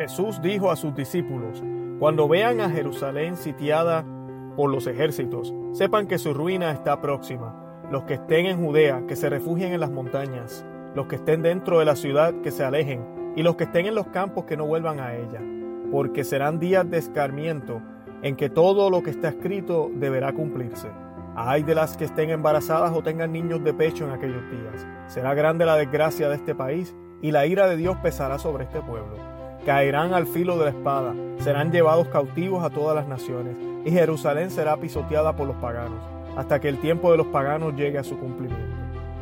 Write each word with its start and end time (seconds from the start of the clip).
Jesús 0.00 0.40
dijo 0.40 0.70
a 0.70 0.76
sus 0.76 0.94
discípulos, 0.94 1.62
cuando 1.98 2.26
vean 2.26 2.62
a 2.62 2.70
Jerusalén 2.70 3.36
sitiada 3.36 4.02
por 4.56 4.70
los 4.70 4.86
ejércitos, 4.86 5.52
sepan 5.72 6.06
que 6.06 6.16
su 6.16 6.32
ruina 6.32 6.70
está 6.70 7.02
próxima. 7.02 7.82
Los 7.90 8.04
que 8.04 8.14
estén 8.14 8.46
en 8.46 8.64
Judea, 8.64 9.02
que 9.06 9.14
se 9.14 9.28
refugien 9.28 9.74
en 9.74 9.80
las 9.80 9.90
montañas. 9.90 10.64
Los 10.94 11.04
que 11.04 11.16
estén 11.16 11.42
dentro 11.42 11.80
de 11.80 11.84
la 11.84 11.96
ciudad, 11.96 12.32
que 12.40 12.50
se 12.50 12.64
alejen. 12.64 13.34
Y 13.36 13.42
los 13.42 13.56
que 13.56 13.64
estén 13.64 13.84
en 13.84 13.94
los 13.94 14.06
campos, 14.06 14.46
que 14.46 14.56
no 14.56 14.64
vuelvan 14.64 15.00
a 15.00 15.14
ella. 15.14 15.42
Porque 15.92 16.24
serán 16.24 16.58
días 16.58 16.88
de 16.88 16.96
escarmiento, 16.96 17.82
en 18.22 18.36
que 18.36 18.48
todo 18.48 18.88
lo 18.88 19.02
que 19.02 19.10
está 19.10 19.28
escrito 19.28 19.90
deberá 19.92 20.32
cumplirse. 20.32 20.88
Ay 21.36 21.62
de 21.62 21.74
las 21.74 21.98
que 21.98 22.06
estén 22.06 22.30
embarazadas 22.30 22.92
o 22.96 23.02
tengan 23.02 23.32
niños 23.32 23.62
de 23.62 23.74
pecho 23.74 24.06
en 24.06 24.12
aquellos 24.12 24.50
días. 24.50 24.86
Será 25.08 25.34
grande 25.34 25.66
la 25.66 25.76
desgracia 25.76 26.30
de 26.30 26.36
este 26.36 26.54
país, 26.54 26.96
y 27.20 27.32
la 27.32 27.44
ira 27.44 27.68
de 27.68 27.76
Dios 27.76 27.98
pesará 27.98 28.38
sobre 28.38 28.64
este 28.64 28.80
pueblo 28.80 29.29
caerán 29.64 30.14
al 30.14 30.26
filo 30.26 30.58
de 30.58 30.64
la 30.64 30.70
espada, 30.70 31.14
serán 31.38 31.70
llevados 31.72 32.08
cautivos 32.08 32.64
a 32.64 32.70
todas 32.70 32.94
las 32.94 33.06
naciones, 33.06 33.56
y 33.84 33.90
Jerusalén 33.90 34.50
será 34.50 34.76
pisoteada 34.76 35.36
por 35.36 35.46
los 35.46 35.56
paganos, 35.56 36.00
hasta 36.36 36.60
que 36.60 36.68
el 36.68 36.78
tiempo 36.78 37.10
de 37.10 37.18
los 37.18 37.26
paganos 37.28 37.74
llegue 37.74 37.98
a 37.98 38.04
su 38.04 38.18
cumplimiento. 38.18 38.76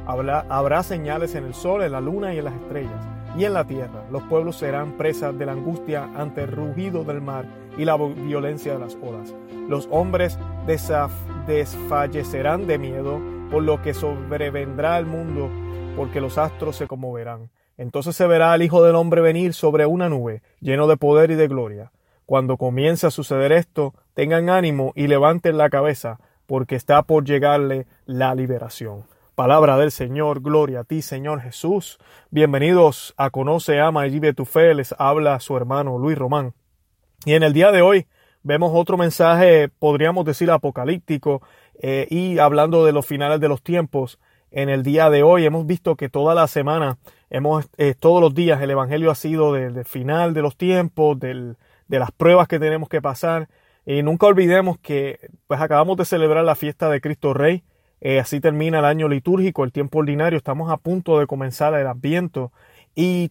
Habrá, 0.06 0.82
señales 0.82 1.34
en 1.34 1.44
el 1.44 1.52
sol, 1.54 1.82
en 1.82 1.92
la 1.92 2.00
luna 2.00 2.32
y 2.32 2.38
en 2.38 2.44
las 2.46 2.54
estrellas, 2.54 3.06
y 3.36 3.44
en 3.44 3.52
la 3.52 3.64
tierra. 3.64 4.04
Los 4.10 4.22
pueblos 4.22 4.56
serán 4.56 4.92
presas 4.92 5.38
de 5.38 5.44
la 5.44 5.52
angustia 5.52 6.08
ante 6.16 6.44
el 6.44 6.52
rugido 6.52 7.04
del 7.04 7.20
mar 7.20 7.44
y 7.76 7.84
la 7.84 7.96
violencia 7.96 8.72
de 8.72 8.78
las 8.78 8.96
olas. 9.02 9.34
Los 9.68 9.86
hombres 9.90 10.38
desfallecerán 11.46 12.66
de 12.66 12.78
miedo 12.78 13.20
por 13.50 13.62
lo 13.62 13.82
que 13.82 13.92
sobrevendrá 13.92 14.96
al 14.96 15.04
mundo, 15.04 15.50
porque 15.94 16.22
los 16.22 16.38
astros 16.38 16.76
se 16.76 16.86
conmoverán. 16.86 17.50
Entonces 17.78 18.16
se 18.16 18.26
verá 18.26 18.52
al 18.52 18.62
Hijo 18.62 18.82
del 18.82 18.96
Hombre 18.96 19.20
venir 19.20 19.54
sobre 19.54 19.86
una 19.86 20.08
nube, 20.08 20.42
lleno 20.60 20.88
de 20.88 20.96
poder 20.96 21.30
y 21.30 21.36
de 21.36 21.46
gloria. 21.46 21.92
Cuando 22.26 22.56
comience 22.56 23.06
a 23.06 23.10
suceder 23.12 23.52
esto, 23.52 23.94
tengan 24.14 24.50
ánimo 24.50 24.92
y 24.96 25.06
levanten 25.06 25.56
la 25.56 25.70
cabeza, 25.70 26.18
porque 26.46 26.74
está 26.74 27.02
por 27.04 27.24
llegarle 27.24 27.86
la 28.04 28.34
liberación. 28.34 29.04
Palabra 29.36 29.78
del 29.78 29.92
Señor, 29.92 30.40
gloria 30.42 30.80
a 30.80 30.84
ti, 30.84 31.02
Señor 31.02 31.40
Jesús. 31.40 31.98
Bienvenidos 32.30 33.14
a 33.16 33.30
Conoce, 33.30 33.78
Ama 33.78 34.08
y 34.08 34.10
Vive 34.10 34.34
tu 34.34 34.44
Fe. 34.44 34.74
Les 34.74 34.92
habla 34.98 35.38
su 35.38 35.56
hermano 35.56 35.98
Luis 35.98 36.18
Román. 36.18 36.54
Y 37.24 37.34
en 37.34 37.44
el 37.44 37.52
día 37.52 37.70
de 37.70 37.80
hoy 37.80 38.08
vemos 38.42 38.72
otro 38.74 38.96
mensaje, 38.96 39.68
podríamos 39.68 40.24
decir, 40.24 40.50
apocalíptico, 40.50 41.42
eh, 41.80 42.08
y 42.10 42.40
hablando 42.40 42.84
de 42.84 42.90
los 42.90 43.06
finales 43.06 43.38
de 43.38 43.48
los 43.48 43.62
tiempos. 43.62 44.18
En 44.50 44.68
el 44.68 44.82
día 44.82 45.10
de 45.10 45.22
hoy 45.22 45.44
hemos 45.44 45.66
visto 45.66 45.96
que 45.96 46.08
toda 46.08 46.34
la 46.34 46.46
semana 46.46 46.98
Hemos, 47.30 47.68
eh, 47.76 47.94
todos 47.98 48.22
los 48.22 48.34
días 48.34 48.60
el 48.62 48.70
Evangelio 48.70 49.10
ha 49.10 49.14
sido 49.14 49.52
del, 49.52 49.84
final 49.84 50.32
de 50.32 50.42
los 50.42 50.56
tiempos, 50.56 51.18
del, 51.20 51.56
de 51.86 51.98
las 51.98 52.10
pruebas 52.10 52.48
que 52.48 52.58
tenemos 52.58 52.88
que 52.88 53.02
pasar. 53.02 53.48
Y 53.84 54.02
nunca 54.02 54.26
olvidemos 54.26 54.78
que 54.78 55.30
pues 55.46 55.60
acabamos 55.60 55.96
de 55.98 56.04
celebrar 56.04 56.44
la 56.44 56.54
fiesta 56.54 56.88
de 56.88 57.00
Cristo 57.00 57.34
Rey. 57.34 57.64
Eh, 58.00 58.20
así 58.20 58.40
termina 58.40 58.78
el 58.78 58.84
año 58.84 59.08
litúrgico, 59.08 59.64
el 59.64 59.72
tiempo 59.72 59.98
ordinario. 59.98 60.38
Estamos 60.38 60.70
a 60.70 60.78
punto 60.78 61.18
de 61.18 61.26
comenzar 61.26 61.74
el 61.74 61.86
Adviento. 61.86 62.52
Y 62.94 63.30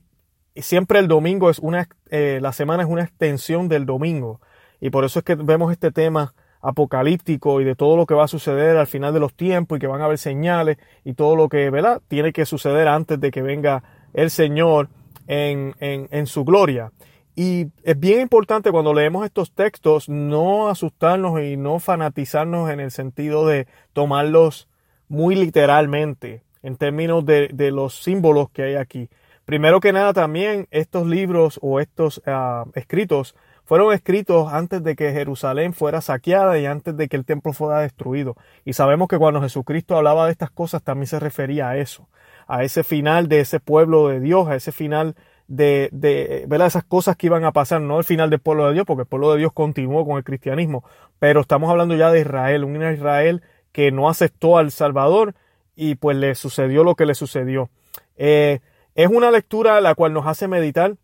siempre 0.55 0.99
el 0.99 1.07
domingo 1.07 1.49
es 1.49 1.59
una, 1.59 1.87
eh, 2.09 2.39
la 2.41 2.53
semana 2.53 2.83
es 2.83 2.89
una 2.89 3.03
extensión 3.03 3.67
del 3.67 3.85
domingo. 3.85 4.41
Y 4.79 4.91
por 4.91 5.05
eso 5.05 5.19
es 5.19 5.25
que 5.25 5.35
vemos 5.35 5.71
este 5.71 5.91
tema 5.91 6.35
apocalíptico 6.67 7.61
y 7.61 7.63
de 7.63 7.75
todo 7.75 7.95
lo 7.95 8.05
que 8.05 8.13
va 8.13 8.25
a 8.25 8.27
suceder 8.27 8.75
al 8.75 8.87
final 8.87 9.13
de 9.13 9.21
los 9.21 9.33
tiempos 9.33 9.77
y 9.77 9.79
que 9.79 9.87
van 9.87 10.01
a 10.01 10.05
haber 10.05 10.17
señales 10.17 10.77
y 11.05 11.13
todo 11.13 11.37
lo 11.37 11.47
que 11.47 11.69
¿verdad? 11.69 12.01
tiene 12.09 12.33
que 12.33 12.45
suceder 12.45 12.89
antes 12.89 13.21
de 13.21 13.31
que 13.31 13.41
venga 13.41 13.83
el 14.13 14.29
Señor 14.29 14.89
en, 15.27 15.75
en, 15.79 16.27
su 16.27 16.43
gloria. 16.43 16.91
Y 17.35 17.67
es 17.83 17.97
bien 17.97 18.19
importante 18.19 18.71
cuando 18.71 18.93
leemos 18.93 19.25
estos 19.25 19.53
textos 19.53 20.09
no 20.09 20.67
asustarnos 20.67 21.41
y 21.41 21.55
no 21.55 21.79
fanatizarnos 21.79 22.69
en 22.69 22.81
el 22.81 22.91
sentido 22.91 23.47
de 23.47 23.67
tomarlos 23.93 24.67
muy 25.07 25.35
literalmente 25.35 26.43
en 26.63 26.75
términos 26.75 27.25
de, 27.25 27.47
de 27.53 27.71
los 27.71 28.03
símbolos 28.03 28.49
que 28.49 28.63
hay 28.63 28.75
aquí. 28.75 29.09
Primero 29.45 29.79
que 29.79 29.93
nada 29.93 30.11
también 30.11 30.67
estos 30.71 31.07
libros 31.07 31.59
o 31.61 31.79
estos 31.79 32.17
uh, 32.27 32.69
escritos 32.73 33.35
fueron 33.67 33.91
escritos 33.93 34.53
antes 34.53 34.81
de 34.81 34.95
que 34.95 35.11
Jerusalén 35.11 35.73
fuera 35.73 35.99
saqueada 35.99 36.57
y 36.57 36.65
antes 36.65 36.95
de 36.95 37.09
que 37.09 37.17
el 37.17 37.25
templo 37.25 37.51
fuera 37.51 37.81
destruido. 37.81 38.37
Y 38.63 38.71
sabemos 38.71 39.09
que 39.09 39.17
cuando 39.17 39.41
Jesucristo 39.41 39.97
hablaba 39.97 40.25
de 40.25 40.31
estas 40.31 40.49
cosas 40.49 40.81
también 40.81 41.07
se 41.07 41.19
refería 41.19 41.67
a 41.67 41.77
eso, 41.77 42.07
a 42.47 42.63
ese 42.63 42.85
final 42.85 43.27
de 43.27 43.41
ese 43.41 43.59
pueblo 43.59 44.07
de 44.07 44.21
Dios, 44.21 44.47
a 44.47 44.55
ese 44.55 44.71
final 44.71 45.15
de, 45.49 45.89
de 45.91 46.45
ver 46.47 46.61
esas 46.61 46.85
cosas 46.85 47.17
que 47.17 47.27
iban 47.27 47.43
a 47.43 47.51
pasar, 47.51 47.81
no 47.81 47.97
el 47.97 48.05
final 48.05 48.29
del 48.29 48.39
pueblo 48.39 48.67
de 48.67 48.73
Dios, 48.73 48.85
porque 48.85 49.01
el 49.01 49.07
pueblo 49.07 49.33
de 49.33 49.39
Dios 49.39 49.51
continuó 49.51 50.05
con 50.05 50.15
el 50.15 50.23
cristianismo, 50.23 50.85
pero 51.19 51.41
estamos 51.41 51.69
hablando 51.69 51.93
ya 51.93 52.09
de 52.09 52.21
Israel, 52.21 52.63
un 52.63 52.81
Israel 52.81 53.43
que 53.73 53.91
no 53.91 54.07
aceptó 54.07 54.57
al 54.57 54.71
Salvador 54.71 55.35
y 55.75 55.95
pues 55.95 56.15
le 56.15 56.35
sucedió 56.35 56.85
lo 56.85 56.95
que 56.95 57.05
le 57.05 57.15
sucedió. 57.15 57.69
Eh, 58.15 58.61
es 58.95 59.09
una 59.09 59.29
lectura 59.29 59.81
la 59.81 59.93
cual 59.93 60.13
nos 60.13 60.25
hace 60.25 60.47
meditar 60.47 60.95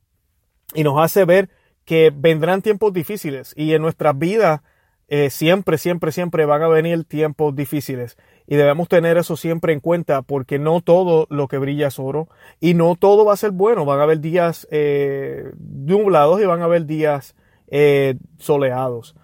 y 0.74 0.86
nos 0.86 0.98
hace 0.98 1.26
ver 1.26 1.50
que 1.86 2.12
vendrán 2.16 2.62
tiempos 2.62 2.94
difíciles 2.94 3.54
y 3.56 3.74
en 3.74 3.82
nuestras 3.82 4.18
vidas 4.18 4.62
eh, 5.10 5.30
siempre, 5.30 5.78
siempre, 5.78 6.12
siempre 6.12 6.46
van 6.46 6.64
a 6.64 6.68
venir 6.68 7.04
tiempos 7.04 7.56
difíciles 7.56 8.18
y 8.48 8.56
debemos 8.56 8.88
tener 8.88 9.18
eso 9.18 9.38
siempre 9.38 9.74
en 9.74 9.80
cuenta 9.80 10.22
porque 10.22 10.60
no 10.60 10.82
todo 10.82 11.28
lo 11.30 11.48
que 11.48 11.58
brilla 11.58 11.88
es 11.88 12.00
oro 12.00 12.30
y 12.60 12.74
no 12.74 12.96
todo 12.96 13.26
va 13.26 13.34
a 13.34 13.38
ser 13.38 13.52
bueno. 13.52 13.86
Van 13.86 14.00
a 14.00 14.04
haber 14.04 14.20
días 14.20 14.68
eh, 14.72 15.52
nublados 15.60 16.42
y 16.42 16.46
van 16.46 16.62
a 16.62 16.66
haber 16.66 16.86
días 16.86 17.36
eh, 17.68 18.16
soleados. 18.38 19.16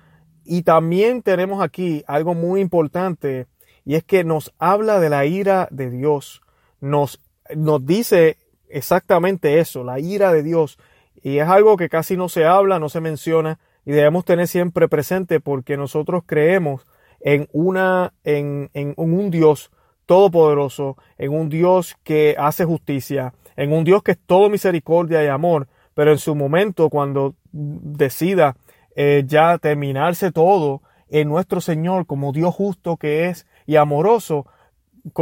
Y 0.43 0.63
también 0.63 1.21
tenemos 1.21 1.61
aquí 1.61 2.03
algo 2.07 2.33
muy 2.33 2.61
importante 2.61 3.47
y 3.85 3.95
es 3.95 4.03
que 4.03 4.23
nos 4.23 4.53
habla 4.59 4.99
de 4.99 5.09
la 5.09 5.25
ira 5.25 5.67
de 5.71 5.89
Dios. 5.89 6.41
Nos, 6.81 7.19
nos 7.55 7.85
dice 7.85 8.37
exactamente 8.69 9.59
eso, 9.59 9.83
la 9.83 9.99
ira 9.99 10.31
de 10.33 10.43
Dios. 10.43 10.77
Y 11.21 11.39
es 11.39 11.47
algo 11.47 11.77
que 11.77 11.89
casi 11.89 12.17
no 12.17 12.29
se 12.29 12.45
habla, 12.45 12.79
no 12.79 12.89
se 12.89 13.01
menciona 13.01 13.59
y 13.85 13.91
debemos 13.91 14.25
tener 14.25 14.47
siempre 14.47 14.87
presente 14.87 15.39
porque 15.39 15.77
nosotros 15.77 16.23
creemos 16.25 16.85
en 17.21 17.47
una, 17.51 18.13
en, 18.23 18.69
en, 18.73 18.93
un 18.97 19.31
Dios 19.31 19.71
todopoderoso, 20.05 20.97
en 21.17 21.33
un 21.33 21.49
Dios 21.49 21.95
que 22.03 22.35
hace 22.37 22.65
justicia, 22.65 23.33
en 23.55 23.73
un 23.73 23.83
Dios 23.83 24.03
que 24.03 24.11
es 24.11 24.19
todo 24.25 24.49
misericordia 24.49 25.23
y 25.23 25.27
amor, 25.27 25.67
pero 25.93 26.11
en 26.11 26.17
su 26.17 26.35
momento 26.35 26.89
cuando 26.89 27.35
decida 27.51 28.55
eh, 28.95 29.23
ya 29.25 29.57
terminarse 29.57 30.31
todo 30.31 30.81
en 31.09 31.27
nuestro 31.27 31.61
Señor 31.61 32.05
como 32.05 32.31
Dios 32.31 32.53
justo 32.53 32.97
que 32.97 33.27
es 33.27 33.47
y 33.65 33.75
amoroso, 33.75 34.45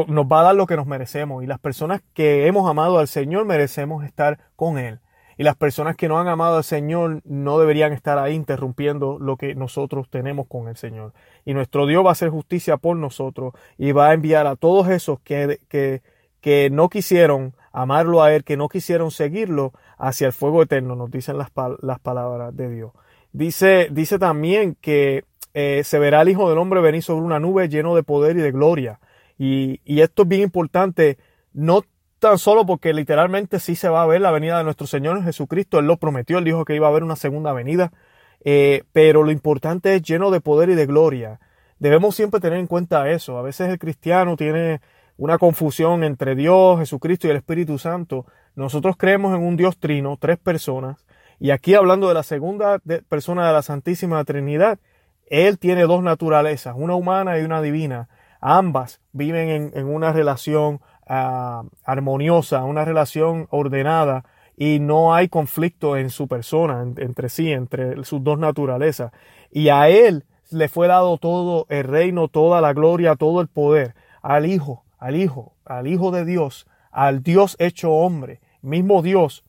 nos 0.08 0.26
va 0.26 0.42
a 0.42 0.44
dar 0.44 0.56
lo 0.56 0.68
que 0.68 0.76
nos 0.76 0.88
merecemos 0.88 1.44
y 1.44 1.48
las 1.48 1.60
personas 1.60 2.02
que 2.14 2.48
hemos 2.48 2.70
amado 2.70 3.00
al 3.00 3.08
Señor 3.08 3.46
merecemos 3.46 4.04
estar 4.04 4.40
con 4.56 4.78
Él. 4.78 5.00
Y 5.38 5.44
las 5.44 5.56
personas 5.56 5.96
que 5.96 6.08
no 6.08 6.20
han 6.20 6.28
amado 6.28 6.58
al 6.58 6.64
Señor 6.64 7.22
no 7.26 7.60
deberían 7.60 7.94
estar 7.94 8.18
ahí 8.18 8.34
interrumpiendo 8.34 9.20
lo 9.20 9.38
que 9.38 9.54
nosotros 9.54 10.10
tenemos 10.10 10.48
con 10.48 10.68
el 10.68 10.78
Señor. 10.78 11.14
Y 11.46 11.54
nuestro 11.54 11.86
Dios 11.86 12.04
va 12.04 12.10
a 12.10 12.12
hacer 12.14 12.30
justicia 12.30 12.78
por 12.78 12.98
nosotros 12.98 13.54
y 13.78 13.92
va 13.92 14.10
a 14.10 14.14
enviar 14.14 14.48
a 14.48 14.56
todos 14.56 14.90
esos 14.90 15.20
que, 15.20 15.60
que, 15.70 16.02
que 16.42 16.70
no 16.72 16.90
quisieron 16.90 17.54
amarlo 17.72 18.24
a 18.24 18.34
Él, 18.34 18.44
que 18.44 18.58
no 18.58 18.68
quisieron 18.70 19.12
seguirlo 19.12 19.74
hacia 20.00 20.28
el 20.28 20.34
fuego 20.34 20.64
eterno, 20.64 20.96
nos 20.96 21.12
dicen 21.12 21.38
las, 21.38 21.52
las 21.82 22.00
palabras 22.00 22.56
de 22.58 22.70
Dios. 22.70 22.92
Dice, 23.32 23.90
dice 23.92 24.18
también 24.18 24.76
que 24.82 25.26
eh, 25.54 25.84
se 25.84 26.00
verá 26.00 26.22
el 26.22 26.30
Hijo 26.30 26.50
del 26.50 26.58
Hombre 26.58 26.82
venir 26.82 27.04
sobre 27.04 27.24
una 27.24 27.40
nube 27.40 27.70
lleno 27.70 27.96
de 27.96 28.02
poder 28.02 28.38
y 28.38 28.42
de 28.42 28.52
gloria. 28.52 29.00
Y, 29.38 29.82
y 29.86 30.02
esto 30.02 30.24
es 30.24 30.28
bien 30.28 30.42
importante, 30.42 31.20
no 31.54 31.84
tan 32.20 32.38
solo 32.38 32.66
porque 32.66 32.94
literalmente 32.94 33.60
sí 33.60 33.76
se 33.76 33.90
va 33.90 34.02
a 34.02 34.08
ver 34.08 34.22
la 34.22 34.32
venida 34.32 34.58
de 34.58 34.64
nuestro 34.64 34.88
Señor 34.88 35.24
Jesucristo. 35.24 35.80
Él 35.80 35.86
lo 35.86 35.98
prometió, 35.98 36.38
él 36.38 36.44
dijo 36.44 36.66
que 36.66 36.76
iba 36.76 36.88
a 36.88 36.90
haber 36.90 37.04
una 37.04 37.16
segunda 37.16 37.54
venida. 37.54 37.92
Eh, 38.44 38.84
pero 38.92 39.24
lo 39.24 39.32
importante 39.32 39.96
es 39.96 40.02
lleno 40.02 40.32
de 40.32 40.42
poder 40.42 40.70
y 40.70 40.76
de 40.76 40.86
gloria. 40.86 41.40
Debemos 41.80 42.16
siempre 42.16 42.40
tener 42.40 42.60
en 42.60 42.68
cuenta 42.68 43.10
eso. 43.10 43.38
A 43.38 43.42
veces 43.42 43.70
el 43.70 43.80
cristiano 43.80 44.36
tiene 44.36 44.82
una 45.18 45.38
confusión 45.38 46.04
entre 46.04 46.36
Dios, 46.36 46.80
Jesucristo 46.80 47.28
y 47.28 47.32
el 47.32 47.38
Espíritu 47.38 47.78
Santo. 47.78 48.26
Nosotros 48.56 48.96
creemos 48.98 49.36
en 49.36 49.44
un 49.44 49.58
Dios 49.58 49.78
trino, 49.78 50.18
tres 50.20 50.38
personas. 50.38 51.06
Y 51.40 51.52
aquí 51.52 51.76
hablando 51.76 52.08
de 52.08 52.16
la 52.16 52.24
segunda 52.24 52.80
persona 53.10 53.48
de 53.48 53.54
la 53.54 53.62
Santísima 53.62 54.24
Trinidad, 54.24 54.80
Él 55.28 55.60
tiene 55.60 55.84
dos 55.84 56.02
naturalezas, 56.02 56.76
una 56.76 56.96
humana 56.96 57.38
y 57.38 57.44
una 57.44 57.62
divina. 57.62 58.10
Ambas 58.40 59.02
viven 59.12 59.50
en, 59.50 59.72
en 59.76 59.88
una 59.88 60.14
relación 60.14 60.82
Armoniosa, 61.08 62.64
una 62.64 62.86
relación 62.86 63.48
ordenada 63.50 64.26
y 64.58 64.80
no 64.80 65.14
hay 65.14 65.30
conflicto 65.30 65.96
en 65.98 66.10
su 66.10 66.28
persona, 66.28 66.82
entre 66.98 67.30
sí, 67.30 67.52
entre 67.52 68.04
sus 68.04 68.24
dos 68.24 68.40
naturalezas. 68.40 69.12
Y 69.52 69.70
a 69.70 69.88
él 69.88 70.26
le 70.50 70.68
fue 70.68 70.88
dado 70.88 71.18
todo 71.18 71.68
el 71.70 71.84
reino, 71.84 72.28
toda 72.28 72.60
la 72.60 72.74
gloria, 72.74 73.16
todo 73.16 73.40
el 73.42 73.48
poder, 73.48 73.94
al 74.22 74.46
Hijo, 74.48 74.84
al 74.98 75.16
Hijo, 75.16 75.54
al 75.64 75.88
Hijo 75.88 76.12
de 76.12 76.26
Dios, 76.26 76.68
al 76.92 77.22
Dios 77.22 77.56
hecho 77.60 77.92
hombre, 77.92 78.42
mismo 78.62 79.02
Dios 79.02 79.44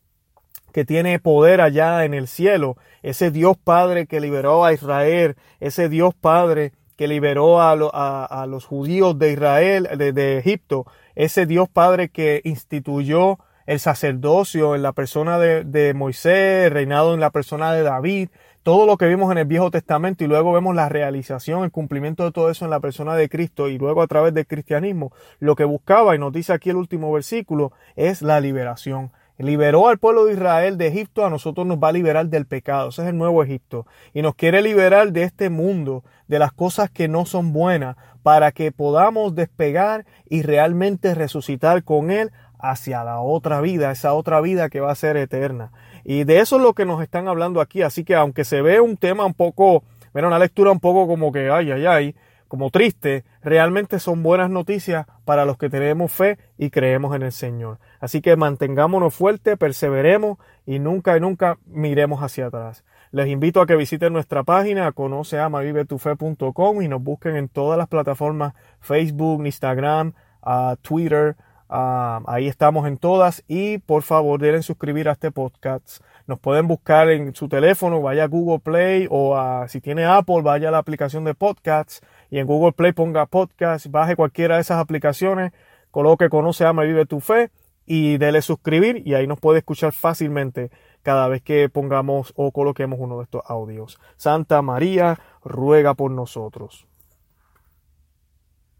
que 0.72 0.84
tiene 0.84 1.19
poder 1.19 1.62
allá 1.62 2.04
en 2.04 2.12
el 2.12 2.28
cielo, 2.28 2.76
ese 3.02 3.31
Dios 3.31 3.56
Padre 3.56 4.06
que 4.06 4.20
liberó 4.20 4.66
a 4.66 4.75
Israel, 4.75 5.37
ese 5.61 5.88
Dios 5.88 6.14
Padre 6.14 6.72
que 6.96 7.08
liberó 7.08 7.61
a, 7.61 8.46
los 8.46 8.66
judíos 8.66 9.19
de 9.19 9.32
Israel, 9.32 9.88
de 9.96 10.38
Egipto, 10.38 10.84
ese 11.18 11.46
Dios 11.46 11.68
Padre 11.68 12.10
que 12.10 12.40
instituyó 12.44 13.40
el 13.66 13.80
sacerdocio 13.80 14.76
en 14.76 14.82
la 14.82 14.92
persona 14.92 15.36
de, 15.36 15.92
Moisés, 15.92 16.72
reinado 16.72 17.12
en 17.12 17.18
la 17.18 17.30
persona 17.30 17.72
de 17.72 17.82
David, 17.82 18.28
todo 18.62 18.86
lo 18.86 18.96
que 18.96 19.08
vimos 19.08 19.32
en 19.32 19.38
el 19.38 19.44
Viejo 19.44 19.72
Testamento 19.72 20.22
y 20.22 20.28
luego 20.28 20.52
vemos 20.52 20.76
la 20.76 20.88
realización, 20.88 21.64
el 21.64 21.72
cumplimiento 21.72 22.24
de 22.24 22.30
todo 22.30 22.50
eso 22.50 22.64
en 22.64 22.70
la 22.70 22.78
persona 22.78 23.16
de 23.16 23.28
Cristo 23.28 23.68
y 23.68 23.78
luego 23.78 24.00
a 24.00 24.06
través 24.06 24.32
del 24.32 24.46
cristianismo, 24.46 25.12
lo 25.40 25.56
que 25.56 25.64
buscaba, 25.64 26.14
y 26.14 26.20
nos 26.20 26.32
dice 26.32 26.52
aquí 26.52 26.70
el 26.70 26.76
último 26.76 27.12
versículo, 27.12 27.72
es 27.96 28.22
la 28.22 28.40
liberación. 28.40 29.10
Liberó 29.38 29.88
al 29.88 29.99
pueblo 29.99 30.25
de 30.25 30.32
Israel 30.32 30.79
de 30.79 30.88
Egipto, 30.88 31.25
a 31.25 31.31
nosotros 31.31 31.64
nos 31.64 31.79
va 31.79 31.88
a 31.88 31.93
liberar 31.93 32.26
del 32.26 32.44
pecado. 32.44 32.88
Ese 32.88 33.02
es 33.02 33.08
el 33.08 33.17
nuevo 33.17 33.43
Egipto. 33.44 33.87
Y 34.12 34.23
nos 34.23 34.35
quiere 34.35 34.62
liberar 34.62 35.12
de 35.12 35.23
este 35.23 35.49
mundo, 35.49 36.02
de 36.26 36.40
las 36.40 36.52
cosas 36.52 36.90
que 36.90 37.06
no 37.06 37.25
son 37.25 37.52
buenas, 37.52 37.96
para 38.25 38.50
que 38.50 38.73
podamos 38.73 39.37
despegar 39.37 40.06
y 40.29 40.43
realmente 40.43 41.14
resucitar 41.14 41.85
con 41.85 42.11
Él 42.11 42.32
hacia 42.58 43.05
la 43.05 43.20
otra 43.20 43.61
vida, 43.61 43.93
esa 43.93 44.12
otra 44.12 44.40
vida 44.40 44.69
que 44.69 44.81
va 44.81 44.90
a 44.90 44.96
ser 44.96 45.17
eterna. 45.17 45.70
Y 46.05 46.25
de 46.25 46.40
eso 46.40 46.56
es 46.56 46.62
lo 46.62 46.75
que 46.75 46.85
nos 46.85 47.00
están 47.00 47.29
hablando 47.29 47.61
aquí. 47.61 47.82
Así 47.82 48.05
que 48.05 48.17
aunque 48.17 48.44
se 48.44 48.61
ve 48.61 48.81
un 48.81 48.96
tema 48.96 49.25
un 49.25 49.35
poco, 49.35 49.85
bueno, 50.12 50.29
una 50.29 50.38
lectura 50.38 50.73
un 50.73 50.81
poco 50.81 51.06
como 51.06 51.31
que, 51.31 51.50
ay, 51.50 51.70
ay, 51.70 51.87
ay, 51.87 52.17
como 52.49 52.70
triste, 52.70 53.25
realmente 53.43 54.00
son 54.00 54.23
buenas 54.23 54.50
noticias 54.50 55.06
para 55.25 55.44
los 55.44 55.58
que 55.58 55.69
tenemos 55.69 56.11
fe 56.11 56.38
y 56.56 56.70
creemos 56.70 57.14
en 57.14 57.23
el 57.23 57.32
Señor. 57.32 57.79
Así 58.00 58.20
que 58.20 58.36
mantengámonos 58.36 59.14
fuertes, 59.14 59.56
perseveremos 59.56 60.38
y 60.66 60.78
nunca 60.78 61.16
y 61.16 61.20
nunca 61.20 61.58
miremos 61.66 62.22
hacia 62.22 62.46
atrás. 62.46 62.84
Les 63.10 63.28
invito 63.28 63.60
a 63.60 63.66
que 63.66 63.76
visiten 63.76 64.12
nuestra 64.12 64.42
página 64.44 64.92
conoceamavivetufe.com 64.92 66.82
y 66.82 66.88
nos 66.88 67.02
busquen 67.02 67.36
en 67.36 67.48
todas 67.48 67.78
las 67.78 67.88
plataformas 67.88 68.54
Facebook, 68.80 69.44
Instagram, 69.44 70.12
uh, 70.42 70.76
Twitter, 70.82 71.36
Ah, 71.70 72.22
ahí 72.26 72.48
estamos 72.48 72.86
en 72.86 72.96
todas 72.96 73.44
y 73.46 73.76
por 73.78 74.02
favor 74.02 74.40
deben 74.40 74.62
suscribir 74.62 75.08
a 75.08 75.12
este 75.12 75.30
podcast. 75.30 76.02
Nos 76.26 76.40
pueden 76.40 76.66
buscar 76.66 77.10
en 77.10 77.34
su 77.34 77.48
teléfono, 77.48 78.00
vaya 78.00 78.24
a 78.24 78.26
Google 78.26 78.60
Play 78.60 79.06
o 79.10 79.36
si 79.68 79.80
tiene 79.82 80.06
Apple, 80.06 80.40
vaya 80.42 80.68
a 80.68 80.72
la 80.72 80.78
aplicación 80.78 81.24
de 81.24 81.34
podcasts 81.34 82.00
y 82.30 82.38
en 82.38 82.46
Google 82.46 82.72
Play 82.72 82.92
ponga 82.92 83.26
podcast, 83.26 83.86
baje 83.88 84.16
cualquiera 84.16 84.54
de 84.54 84.62
esas 84.62 84.78
aplicaciones, 84.78 85.52
coloque 85.90 86.30
Conoce, 86.30 86.64
Ama 86.64 86.84
Vive 86.84 87.04
tu 87.04 87.20
Fe 87.20 87.50
y 87.88 88.19
dele 88.19 88.43
suscribir 88.43 89.02
y 89.06 89.14
ahí 89.14 89.26
nos 89.26 89.40
puede 89.40 89.58
escuchar 89.58 89.93
fácilmente 89.93 90.70
cada 91.02 91.29
vez 91.29 91.43
que 91.43 91.69
pongamos 91.69 92.32
o 92.37 92.52
coloquemos 92.52 92.99
uno 93.00 93.19
de 93.19 93.25
estos 93.25 93.43
audios. 93.46 93.99
Santa 94.17 94.61
María, 94.62 95.19
ruega 95.43 95.94
por 95.94 96.11
nosotros. 96.11 96.88